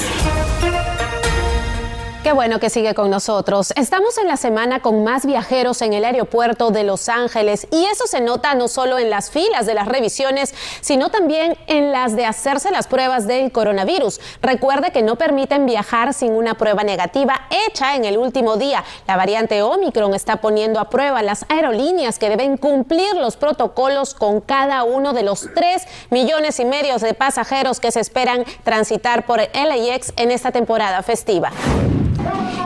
Bueno 2.34 2.60
que 2.60 2.70
sigue 2.70 2.94
con 2.94 3.10
nosotros. 3.10 3.74
Estamos 3.76 4.16
en 4.16 4.26
la 4.26 4.38
semana 4.38 4.80
con 4.80 5.04
más 5.04 5.26
viajeros 5.26 5.82
en 5.82 5.92
el 5.92 6.02
aeropuerto 6.04 6.70
de 6.70 6.82
Los 6.82 7.10
Ángeles 7.10 7.66
y 7.70 7.84
eso 7.84 8.06
se 8.06 8.22
nota 8.22 8.54
no 8.54 8.68
solo 8.68 8.98
en 8.98 9.10
las 9.10 9.30
filas 9.30 9.66
de 9.66 9.74
las 9.74 9.86
revisiones, 9.86 10.54
sino 10.80 11.10
también 11.10 11.58
en 11.66 11.92
las 11.92 12.16
de 12.16 12.24
hacerse 12.24 12.70
las 12.70 12.86
pruebas 12.86 13.26
del 13.26 13.52
coronavirus. 13.52 14.18
Recuerde 14.40 14.92
que 14.92 15.02
no 15.02 15.16
permiten 15.16 15.66
viajar 15.66 16.14
sin 16.14 16.32
una 16.32 16.54
prueba 16.54 16.82
negativa 16.84 17.48
hecha 17.68 17.96
en 17.96 18.06
el 18.06 18.16
último 18.16 18.56
día. 18.56 18.82
La 19.06 19.16
variante 19.16 19.62
Omicron 19.62 20.14
está 20.14 20.40
poniendo 20.40 20.80
a 20.80 20.88
prueba 20.88 21.22
las 21.22 21.44
aerolíneas 21.50 22.18
que 22.18 22.30
deben 22.30 22.56
cumplir 22.56 23.14
los 23.14 23.36
protocolos 23.36 24.14
con 24.14 24.40
cada 24.40 24.84
uno 24.84 25.12
de 25.12 25.22
los 25.22 25.50
3 25.54 25.82
millones 26.08 26.58
y 26.60 26.64
medio 26.64 26.96
de 26.96 27.12
pasajeros 27.12 27.78
que 27.78 27.92
se 27.92 28.00
esperan 28.00 28.44
transitar 28.64 29.26
por 29.26 29.40
el 29.40 29.50
LAX 29.52 30.14
en 30.16 30.30
esta 30.30 30.50
temporada 30.50 31.02
festiva. 31.02 31.52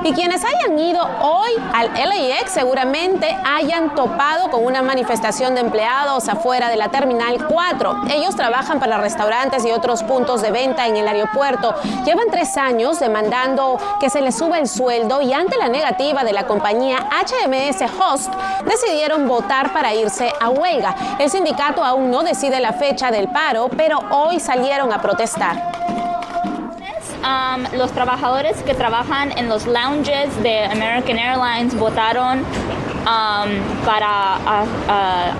Y 0.07 0.13
quienes 0.13 0.45
hayan 0.45 0.79
ido 0.79 1.03
hoy 1.21 1.51
al 1.75 1.91
LAX 1.93 2.53
seguramente 2.53 3.37
hayan 3.45 3.93
topado 3.93 4.53
con 4.53 4.65
una 4.65 4.81
manifestación 4.81 5.57
de 5.57 5.63
empleados 5.63 6.29
afuera 6.29 6.71
de 6.71 6.77
la 6.77 6.91
Terminal 6.91 7.45
4. 7.49 8.03
Ellos 8.11 8.37
trabajan 8.37 8.79
para 8.79 8.99
restaurantes 8.99 9.65
y 9.65 9.73
otros 9.73 10.05
puntos 10.05 10.43
de 10.43 10.53
venta 10.53 10.87
en 10.87 10.97
el 10.97 11.09
aeropuerto. 11.09 11.75
Llevan 12.05 12.31
tres 12.31 12.57
años 12.57 13.01
demandando 13.01 13.81
que 13.99 14.09
se 14.09 14.21
les 14.21 14.39
suba 14.39 14.61
el 14.61 14.69
sueldo 14.69 15.23
y 15.23 15.33
ante 15.33 15.57
la 15.57 15.69
negativa 15.69 16.23
de 16.23 16.33
la 16.33 16.47
compañía 16.47 16.99
HMS 17.11 17.83
Host 18.01 18.33
decidieron 18.65 19.27
votar 19.27 19.73
para 19.73 19.93
irse 19.93 20.33
a 20.41 20.51
huelga. 20.51 20.95
El 21.19 21.31
sindicato 21.31 21.83
aún 21.83 22.13
no 22.13 22.23
decide 22.23 22.61
la 22.61 22.73
fecha 22.73 23.11
del 23.11 23.27
paro, 23.27 23.69
pero 23.77 23.99
hoy 24.13 24.39
salieron 24.39 24.93
a 24.93 25.03
protestar. 25.03 25.96
Um, 27.27 27.65
los 27.77 27.91
trabajadores 27.91 28.63
que 28.63 28.73
trabajan 28.75 29.37
en 29.37 29.49
los 29.49 29.67
lounges 29.67 30.41
de 30.45 30.65
American 30.67 31.19
Airlines 31.19 31.77
votaron 31.77 32.39
um, 32.39 33.85
para 33.85 34.39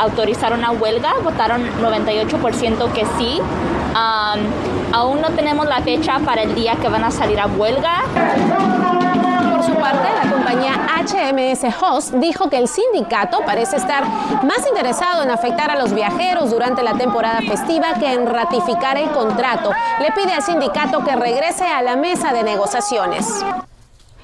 autorizar 0.01 0.53
una 0.53 0.73
huelga, 0.73 1.13
votaron 1.23 1.63
98% 1.81 2.93
que 2.93 3.07
sí. 3.17 3.39
Um, 3.41 4.93
aún 4.93 5.21
no 5.21 5.29
tenemos 5.31 5.67
la 5.67 5.81
fecha 5.83 6.19
para 6.19 6.43
el 6.43 6.57
día 6.57 6.75
que 6.75 6.89
van 6.89 7.05
a 7.05 7.13
salir 7.13 7.39
a 7.39 7.47
huelga. 7.47 8.03
Compañía 10.47 10.75
HMS 11.05 11.83
Host 11.83 12.15
dijo 12.15 12.49
que 12.49 12.57
el 12.57 12.69
sindicato 12.69 13.41
parece 13.45 13.79
estar 13.79 14.05
más 14.45 14.65
interesado 14.69 15.25
en 15.25 15.31
afectar 15.33 15.73
a 15.73 15.77
los 15.77 15.93
viajeros 15.93 16.53
durante 16.53 16.85
la 16.85 16.93
temporada 16.93 17.41
festiva 17.41 17.95
que 17.99 18.13
en 18.13 18.29
ratificar 18.29 18.97
el 18.97 19.11
contrato. 19.11 19.73
Le 19.99 20.13
pide 20.13 20.33
al 20.33 20.43
sindicato 20.43 21.03
que 21.03 21.17
regrese 21.17 21.65
a 21.65 21.83
la 21.83 21.97
mesa 21.97 22.33
de 22.33 22.45
negociaciones. 22.45 23.27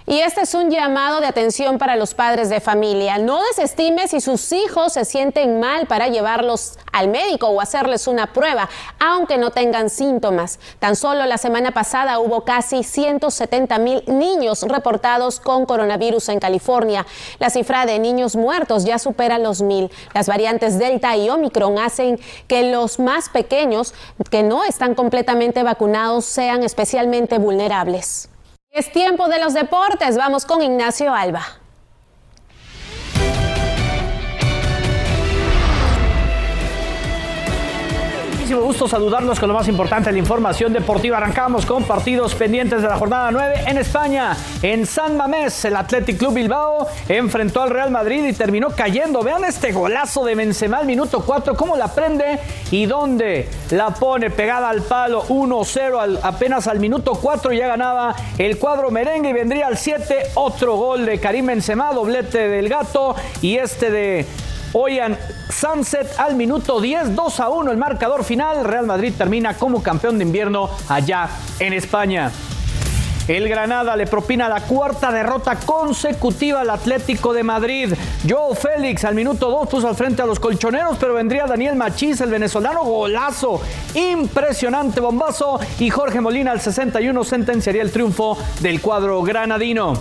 Y 0.04 0.18
este 0.18 0.40
es 0.40 0.54
un 0.54 0.68
llamado 0.68 1.20
de 1.20 1.28
atención 1.28 1.78
para 1.78 1.94
los 1.94 2.14
padres 2.14 2.50
de 2.50 2.60
familia. 2.60 3.18
No 3.18 3.40
desestime 3.44 4.08
si 4.08 4.20
sus 4.20 4.50
hijos 4.52 4.94
se 4.94 5.04
sienten 5.04 5.60
mal 5.60 5.86
para 5.86 6.08
llevarlos 6.08 6.76
al 6.92 7.06
médico 7.08 7.46
o 7.46 7.60
hacerles 7.60 8.08
una 8.08 8.32
prueba, 8.32 8.68
aunque 8.98 9.38
no 9.38 9.50
tengan 9.50 9.90
síntomas. 9.90 10.58
Tan 10.80 10.96
solo 10.96 11.24
la 11.26 11.38
semana 11.38 11.70
pasada 11.70 12.18
hubo 12.18 12.44
casi 12.44 12.82
170 12.82 13.78
mil 13.78 14.02
niños 14.08 14.62
reportados 14.62 15.38
con 15.38 15.66
coronavirus 15.66 16.30
en 16.30 16.40
California. 16.40 17.06
La 17.38 17.50
cifra 17.50 17.86
de 17.86 18.00
niños 18.00 18.34
muertos 18.34 18.84
ya 18.84 18.98
supera 18.98 19.38
los 19.38 19.62
mil. 19.62 19.88
Las 20.14 20.26
variantes 20.26 20.80
Delta 20.80 21.16
y 21.16 21.30
Omicron 21.30 21.78
hacen 21.78 22.18
que 22.48 22.64
los 22.64 22.98
más 22.98 23.28
pequeños, 23.28 23.94
que 24.30 24.42
no 24.42 24.64
están 24.64 24.96
completamente 24.96 25.62
vacunados, 25.62 26.24
sean 26.24 26.64
especialmente 26.64 27.38
vulnerables. 27.38 28.31
Es 28.74 28.90
tiempo 28.90 29.28
de 29.28 29.38
los 29.38 29.52
deportes. 29.52 30.16
Vamos 30.16 30.46
con 30.46 30.62
Ignacio 30.62 31.14
Alba. 31.14 31.61
Muchísimo 38.42 38.62
gusto 38.62 38.88
saludarlos 38.88 39.38
con 39.38 39.50
lo 39.50 39.54
más 39.54 39.68
importante 39.68 40.06
de 40.06 40.14
la 40.14 40.18
información 40.18 40.72
deportiva. 40.72 41.18
Arrancamos 41.18 41.64
con 41.64 41.84
partidos 41.84 42.34
pendientes 42.34 42.82
de 42.82 42.88
la 42.88 42.96
jornada 42.96 43.30
9 43.30 43.66
en 43.68 43.78
España. 43.78 44.36
En 44.62 44.84
San 44.84 45.16
Mamés, 45.16 45.64
el 45.64 45.76
Athletic 45.76 46.18
Club 46.18 46.34
Bilbao 46.34 46.88
enfrentó 47.08 47.62
al 47.62 47.70
Real 47.70 47.92
Madrid 47.92 48.24
y 48.24 48.32
terminó 48.32 48.70
cayendo. 48.70 49.22
Vean 49.22 49.44
este 49.44 49.70
golazo 49.70 50.24
de 50.24 50.34
Benzema 50.34 50.78
al 50.78 50.86
minuto 50.86 51.22
4, 51.24 51.54
cómo 51.54 51.76
la 51.76 51.94
prende 51.94 52.40
y 52.72 52.86
dónde 52.86 53.48
la 53.70 53.90
pone 53.90 54.28
pegada 54.30 54.70
al 54.70 54.82
palo 54.82 55.22
1-0 55.28 56.18
apenas 56.20 56.66
al 56.66 56.80
minuto 56.80 57.12
4 57.12 57.52
ya 57.52 57.68
ganaba 57.68 58.16
el 58.38 58.58
cuadro 58.58 58.90
merengue 58.90 59.30
y 59.30 59.34
vendría 59.34 59.68
al 59.68 59.78
7 59.78 60.32
otro 60.34 60.74
gol 60.74 61.06
de 61.06 61.20
Karim 61.20 61.46
Benzema, 61.46 61.92
doblete 61.92 62.48
del 62.48 62.68
gato 62.68 63.14
y 63.40 63.58
este 63.58 63.92
de 63.92 64.26
Oyan 64.72 65.18
Sunset 65.50 66.18
al 66.18 66.34
minuto 66.34 66.80
10, 66.80 67.14
2 67.14 67.40
a 67.40 67.48
1 67.50 67.70
el 67.72 67.76
marcador 67.76 68.24
final. 68.24 68.64
Real 68.64 68.86
Madrid 68.86 69.12
termina 69.16 69.54
como 69.54 69.82
campeón 69.82 70.18
de 70.18 70.24
invierno 70.24 70.70
allá 70.88 71.28
en 71.58 71.72
España. 71.74 72.30
El 73.28 73.48
Granada 73.48 73.94
le 73.94 74.06
propina 74.06 74.48
la 74.48 74.62
cuarta 74.62 75.12
derrota 75.12 75.54
consecutiva 75.56 76.62
al 76.62 76.70
Atlético 76.70 77.32
de 77.32 77.44
Madrid. 77.44 77.94
Joe 78.28 78.56
Félix 78.56 79.04
al 79.04 79.14
minuto 79.14 79.48
2 79.48 79.68
puso 79.68 79.88
al 79.88 79.94
frente 79.94 80.22
a 80.22 80.26
los 80.26 80.40
colchoneros, 80.40 80.96
pero 80.98 81.14
vendría 81.14 81.46
Daniel 81.46 81.76
Machís, 81.76 82.20
el 82.20 82.30
venezolano, 82.30 82.82
golazo. 82.82 83.60
Impresionante 83.94 85.00
bombazo. 85.00 85.60
Y 85.78 85.88
Jorge 85.90 86.20
Molina 86.20 86.50
al 86.50 86.60
61 86.60 87.22
sentenciaría 87.22 87.82
el 87.82 87.92
triunfo 87.92 88.36
del 88.60 88.80
cuadro 88.80 89.22
granadino. 89.22 89.94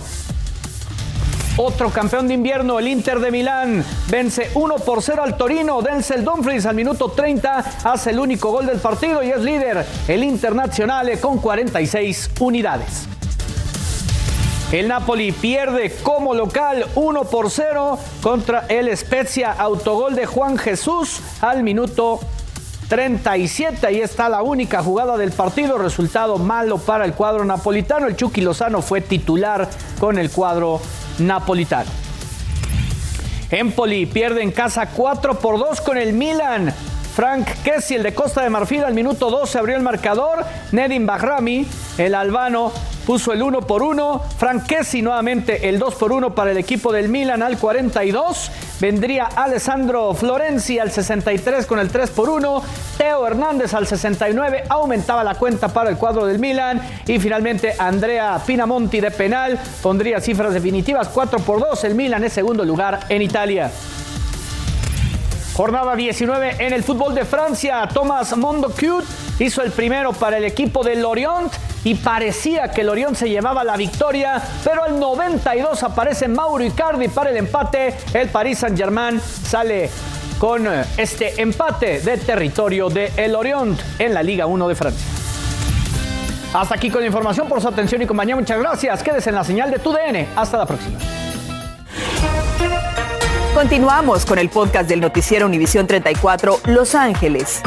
Otro 1.58 1.90
campeón 1.90 2.28
de 2.28 2.34
invierno, 2.34 2.78
el 2.78 2.88
Inter 2.88 3.20
de 3.20 3.30
Milán, 3.30 3.84
vence 4.08 4.50
1 4.54 4.76
por 4.76 5.02
0 5.02 5.22
al 5.22 5.36
Torino. 5.36 5.82
Denzel 5.82 6.24
Dumfries 6.24 6.64
al 6.64 6.74
minuto 6.74 7.10
30 7.10 7.64
hace 7.84 8.10
el 8.10 8.18
único 8.18 8.50
gol 8.50 8.64
del 8.64 8.78
partido 8.78 9.22
y 9.22 9.28
es 9.28 9.40
líder 9.40 9.84
el 10.08 10.24
Internazionale 10.24 11.20
con 11.20 11.38
46 11.38 12.30
unidades. 12.40 13.06
El 14.72 14.88
Napoli 14.88 15.32
pierde 15.32 15.94
como 16.02 16.32
local 16.32 16.86
1 16.94 17.24
por 17.24 17.50
0 17.50 17.98
contra 18.22 18.64
el 18.70 18.96
Spezia. 18.96 19.52
Autogol 19.52 20.14
de 20.14 20.24
Juan 20.24 20.56
Jesús 20.56 21.20
al 21.42 21.62
minuto 21.62 22.20
37. 22.88 23.86
Ahí 23.86 24.00
está 24.00 24.30
la 24.30 24.42
única 24.42 24.82
jugada 24.82 25.18
del 25.18 25.32
partido. 25.32 25.76
Resultado 25.76 26.38
malo 26.38 26.78
para 26.78 27.04
el 27.04 27.12
cuadro 27.12 27.44
napolitano. 27.44 28.06
El 28.06 28.16
Chucky 28.16 28.40
Lozano 28.40 28.80
fue 28.80 29.02
titular 29.02 29.68
con 30.00 30.16
el 30.16 30.30
cuadro 30.30 30.80
napolitano. 31.18 31.90
Empoli 33.50 34.06
pierde 34.06 34.42
en 34.42 34.50
casa 34.50 34.86
4 34.86 35.38
por 35.38 35.58
2 35.58 35.80
con 35.82 35.98
el 35.98 36.12
Milan. 36.14 36.74
Frank 37.14 37.46
Kessi, 37.62 37.94
el 37.94 38.02
de 38.02 38.14
Costa 38.14 38.40
de 38.42 38.48
Marfil, 38.48 38.84
al 38.84 38.94
minuto 38.94 39.30
12 39.30 39.58
abrió 39.58 39.76
el 39.76 39.82
marcador. 39.82 40.46
Nedim 40.72 41.04
Bahrami, 41.04 41.66
el 41.98 42.14
albano, 42.14 42.72
puso 43.06 43.34
el 43.34 43.42
1 43.42 43.60
por 43.62 43.82
1. 43.82 44.22
Frank 44.38 44.66
Kessi 44.66 45.02
nuevamente 45.02 45.68
el 45.68 45.78
2 45.78 45.94
por 45.96 46.10
1 46.10 46.34
para 46.34 46.52
el 46.52 46.56
equipo 46.56 46.90
del 46.90 47.10
Milan 47.10 47.42
al 47.42 47.58
42. 47.58 48.50
Vendría 48.80 49.26
Alessandro 49.26 50.14
Florenzi 50.14 50.78
al 50.78 50.90
63 50.90 51.66
con 51.66 51.78
el 51.78 51.90
3 51.90 52.08
por 52.10 52.30
1. 52.30 52.62
Teo 52.96 53.26
Hernández 53.26 53.74
al 53.74 53.86
69 53.86 54.64
aumentaba 54.70 55.22
la 55.22 55.34
cuenta 55.34 55.68
para 55.68 55.90
el 55.90 55.98
cuadro 55.98 56.24
del 56.24 56.38
Milan. 56.38 56.80
Y 57.06 57.18
finalmente 57.18 57.74
Andrea 57.78 58.40
Pinamonti 58.46 59.00
de 59.00 59.10
penal 59.10 59.60
pondría 59.82 60.18
cifras 60.18 60.54
definitivas 60.54 61.08
4 61.08 61.40
por 61.40 61.60
2. 61.60 61.84
El 61.84 61.94
Milan 61.94 62.24
es 62.24 62.32
segundo 62.32 62.64
lugar 62.64 63.00
en 63.10 63.20
Italia. 63.20 63.70
Jornada 65.54 65.94
19 65.94 66.56
en 66.58 66.72
el 66.72 66.82
fútbol 66.82 67.14
de 67.14 67.24
Francia. 67.24 67.86
Thomas 67.92 68.36
Mondocute 68.36 69.06
hizo 69.38 69.62
el 69.62 69.70
primero 69.70 70.12
para 70.12 70.38
el 70.38 70.44
equipo 70.44 70.82
de 70.82 70.96
Lorient 70.96 71.52
y 71.84 71.94
parecía 71.94 72.70
que 72.70 72.84
Lorient 72.84 73.16
se 73.16 73.28
llevaba 73.28 73.64
la 73.64 73.76
victoria, 73.76 74.42
pero 74.64 74.84
al 74.84 74.98
92 74.98 75.82
aparece 75.82 76.28
Mauro 76.28 76.64
Icardi 76.64 77.08
para 77.08 77.30
el 77.30 77.36
empate. 77.36 77.94
El 78.14 78.28
Paris 78.28 78.58
Saint-Germain 78.60 79.20
sale 79.20 79.90
con 80.38 80.66
este 80.96 81.40
empate 81.40 82.00
de 82.00 82.16
territorio 82.18 82.88
de 82.88 83.12
el 83.16 83.36
en 83.98 84.14
la 84.14 84.22
Liga 84.22 84.46
1 84.46 84.68
de 84.68 84.74
Francia. 84.74 85.06
Hasta 86.54 86.74
aquí 86.74 86.90
con 86.90 87.00
la 87.00 87.06
información 87.06 87.48
por 87.48 87.60
su 87.60 87.68
atención 87.68 88.02
y 88.02 88.06
compañía. 88.06 88.36
Muchas 88.36 88.58
gracias. 88.58 89.02
Quédese 89.02 89.30
en 89.30 89.36
la 89.36 89.44
señal 89.44 89.70
de 89.70 89.78
tu 89.78 89.92
DN. 89.92 90.28
Hasta 90.36 90.58
la 90.58 90.66
próxima. 90.66 90.98
Continuamos 93.62 94.26
con 94.26 94.40
el 94.40 94.48
podcast 94.48 94.88
del 94.88 95.00
noticiero 95.00 95.46
Univisión 95.46 95.86
34 95.86 96.62
Los 96.66 96.96
Ángeles. 96.96 97.62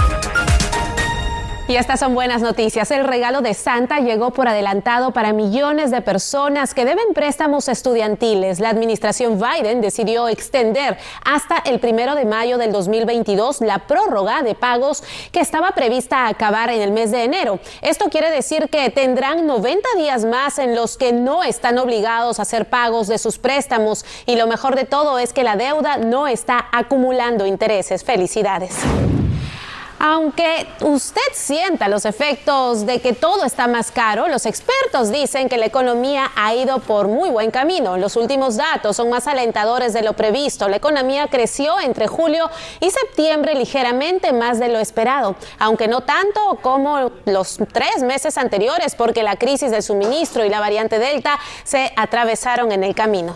Y 1.67 1.77
estas 1.77 1.99
son 1.99 2.13
buenas 2.13 2.43
noticias. 2.43 2.91
El 2.91 3.05
regalo 3.05 3.41
de 3.41 3.55
Santa 3.55 3.97
llegó 3.99 4.29
por 4.29 4.47
adelantado 4.47 5.13
para 5.13 5.33
millones 5.33 5.89
de 5.89 6.01
personas 6.01 6.75
que 6.75 6.85
deben 6.85 7.15
préstamos 7.15 7.67
estudiantiles. 7.69 8.59
La 8.59 8.69
administración 8.69 9.39
Biden 9.39 9.81
decidió 9.81 10.27
extender 10.27 10.95
hasta 11.23 11.57
el 11.65 11.79
primero 11.79 12.13
de 12.13 12.25
mayo 12.25 12.59
del 12.59 12.71
2022 12.71 13.61
la 13.61 13.79
prórroga 13.79 14.43
de 14.43 14.53
pagos 14.53 15.03
que 15.31 15.39
estaba 15.39 15.71
prevista 15.71 16.27
acabar 16.27 16.69
en 16.69 16.83
el 16.83 16.91
mes 16.91 17.09
de 17.09 17.23
enero. 17.23 17.59
Esto 17.81 18.09
quiere 18.11 18.29
decir 18.29 18.69
que 18.69 18.91
tendrán 18.91 19.47
90 19.47 19.89
días 19.97 20.23
más 20.23 20.59
en 20.59 20.75
los 20.75 20.97
que 20.97 21.13
no 21.13 21.43
están 21.43 21.79
obligados 21.79 22.37
a 22.37 22.43
hacer 22.43 22.69
pagos 22.69 23.07
de 23.07 23.17
sus 23.17 23.39
préstamos. 23.39 24.05
Y 24.27 24.35
lo 24.35 24.45
mejor 24.45 24.75
de 24.75 24.85
todo 24.85 25.17
es 25.17 25.33
que 25.33 25.43
la 25.43 25.55
deuda 25.55 25.97
no 25.97 26.27
está 26.27 26.67
acumulando 26.71 27.47
intereses. 27.47 28.03
Felicidades. 28.03 28.75
Aunque 30.07 30.67
usted 30.81 31.19
sienta 31.33 31.87
los 31.87 32.05
efectos 32.05 32.85
de 32.85 33.01
que 33.01 33.13
todo 33.13 33.43
está 33.43 33.67
más 33.67 33.89
caro, 33.89 34.27
los 34.27 34.45
expertos 34.45 35.11
dicen 35.11 35.49
que 35.49 35.57
la 35.57 35.65
economía 35.65 36.29
ha 36.35 36.53
ido 36.53 36.77
por 36.77 37.07
muy 37.07 37.31
buen 37.31 37.49
camino. 37.49 37.97
Los 37.97 38.15
últimos 38.15 38.55
datos 38.55 38.97
son 38.97 39.09
más 39.09 39.25
alentadores 39.25 39.93
de 39.93 40.03
lo 40.03 40.13
previsto. 40.13 40.69
La 40.69 40.75
economía 40.75 41.25
creció 41.25 41.79
entre 41.79 42.05
julio 42.05 42.51
y 42.81 42.91
septiembre 42.91 43.55
ligeramente 43.55 44.31
más 44.31 44.59
de 44.59 44.67
lo 44.67 44.77
esperado, 44.77 45.35
aunque 45.57 45.87
no 45.87 46.01
tanto 46.01 46.59
como 46.61 47.11
los 47.25 47.57
tres 47.73 48.03
meses 48.03 48.37
anteriores 48.37 48.93
porque 48.93 49.23
la 49.23 49.37
crisis 49.37 49.71
del 49.71 49.81
suministro 49.81 50.45
y 50.45 50.49
la 50.49 50.59
variante 50.59 50.99
Delta 50.99 51.39
se 51.63 51.91
atravesaron 51.97 52.71
en 52.71 52.83
el 52.83 52.93
camino. 52.93 53.35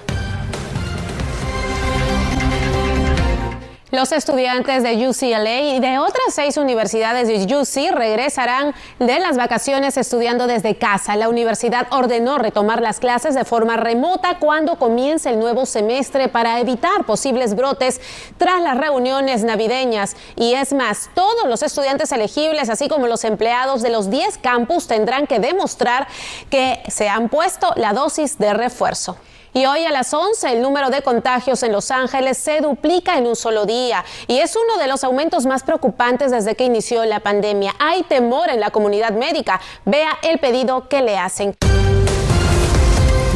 Los 3.92 4.12
estudiantes 4.12 4.84
de 4.84 5.08
UCLA 5.08 5.62
y 5.62 5.80
de 5.80 5.98
otras 5.98 6.32
seis 6.32 6.58
universidades 6.58 7.28
de 7.28 7.56
UC 7.56 7.92
regresarán 7.92 8.76
de 9.00 9.20
las 9.20 9.36
vacaciones 9.36 9.98
estudiando 9.98 10.46
desde 10.46 10.76
casa. 10.76 11.16
La 11.16 11.28
universidad 11.28 11.88
ordenó 11.90 12.38
retomar 12.38 12.84
las 12.84 13.00
clases 13.00 13.34
de 13.34 13.46
forma 13.46 13.78
remota 13.78 14.38
cuando 14.38 14.76
comience 14.76 15.32
el 15.32 15.40
nuevo 15.40 15.66
semestre 15.66 16.28
para 16.28 16.60
evitar 16.60 17.04
posibles 17.06 17.56
brotes 17.56 18.00
tras 18.38 18.62
las 18.62 18.78
reuniones 18.78 19.44
navideñas. 19.44 20.16
Y 20.36 20.54
es 20.54 20.72
más, 20.72 21.10
todos 21.16 21.48
los 21.48 21.64
estudiantes 21.64 22.12
elegibles, 22.12 22.70
así 22.70 22.90
como 22.90 23.08
los 23.08 23.24
empleados 23.24 23.82
de 23.82 23.90
los 23.90 24.12
10 24.12 24.38
campus, 24.38 24.86
tendrán 24.86 25.26
que 25.26 25.40
demostrar 25.40 26.08
que 26.52 26.80
se 26.90 27.10
han 27.10 27.28
puesto 27.28 27.74
la 27.76 27.94
dosis 27.94 28.38
de 28.38 28.54
refuerzo. 28.54 29.18
Y 29.54 29.66
hoy 29.66 29.86
a 29.86 29.92
las 29.92 30.14
11 30.14 30.54
el 30.54 30.62
número 30.62 30.90
de 30.90 31.02
contagios 31.02 31.64
en 31.64 31.72
Los 31.72 31.92
Ángeles 31.92 32.38
se 32.38 32.62
duplica 32.62 33.18
en 33.18 33.28
un 33.28 33.36
solo 33.36 33.66
día 33.66 34.06
y 34.28 34.40
es 34.40 34.56
uno 34.56 34.78
de 34.78 34.88
los 34.88 35.04
aumentos 35.04 35.46
más 35.46 35.64
preocupantes 35.64 36.32
desde 36.32 36.56
que 36.56 36.66
inició 36.66 37.04
la 37.06 37.20
pandemia. 37.20 37.74
Hay 37.80 38.04
temor 38.04 38.50
en 38.50 38.60
la 38.60 38.70
comunidad 38.70 39.12
médica. 39.12 39.60
Vea 39.86 40.18
el 40.24 40.40
pedido 40.40 40.88
que 40.88 41.02
le 41.02 41.18
hacen. 41.18 41.56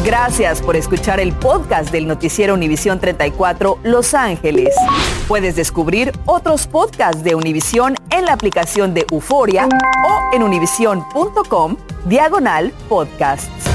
Gracias 0.04 0.62
por 0.62 0.76
escuchar 0.76 1.22
el 1.22 1.32
podcast 1.32 1.90
del 1.90 2.08
noticiero 2.08 2.54
Univisión 2.54 3.00
34 3.00 3.80
Los 3.84 4.14
Ángeles. 4.14 4.76
Puedes 5.30 5.56
descubrir 5.56 6.12
otros 6.26 6.68
podcasts 6.68 7.24
de 7.24 7.36
Univisión 7.36 7.96
en 8.10 8.26
la 8.26 8.34
aplicación 8.34 8.94
de 8.94 9.06
Euforia 9.10 9.70
o 10.06 10.36
en 10.36 10.44
univision.com 10.44 11.78
diagonal 12.06 12.74
podcasts. 12.90 13.73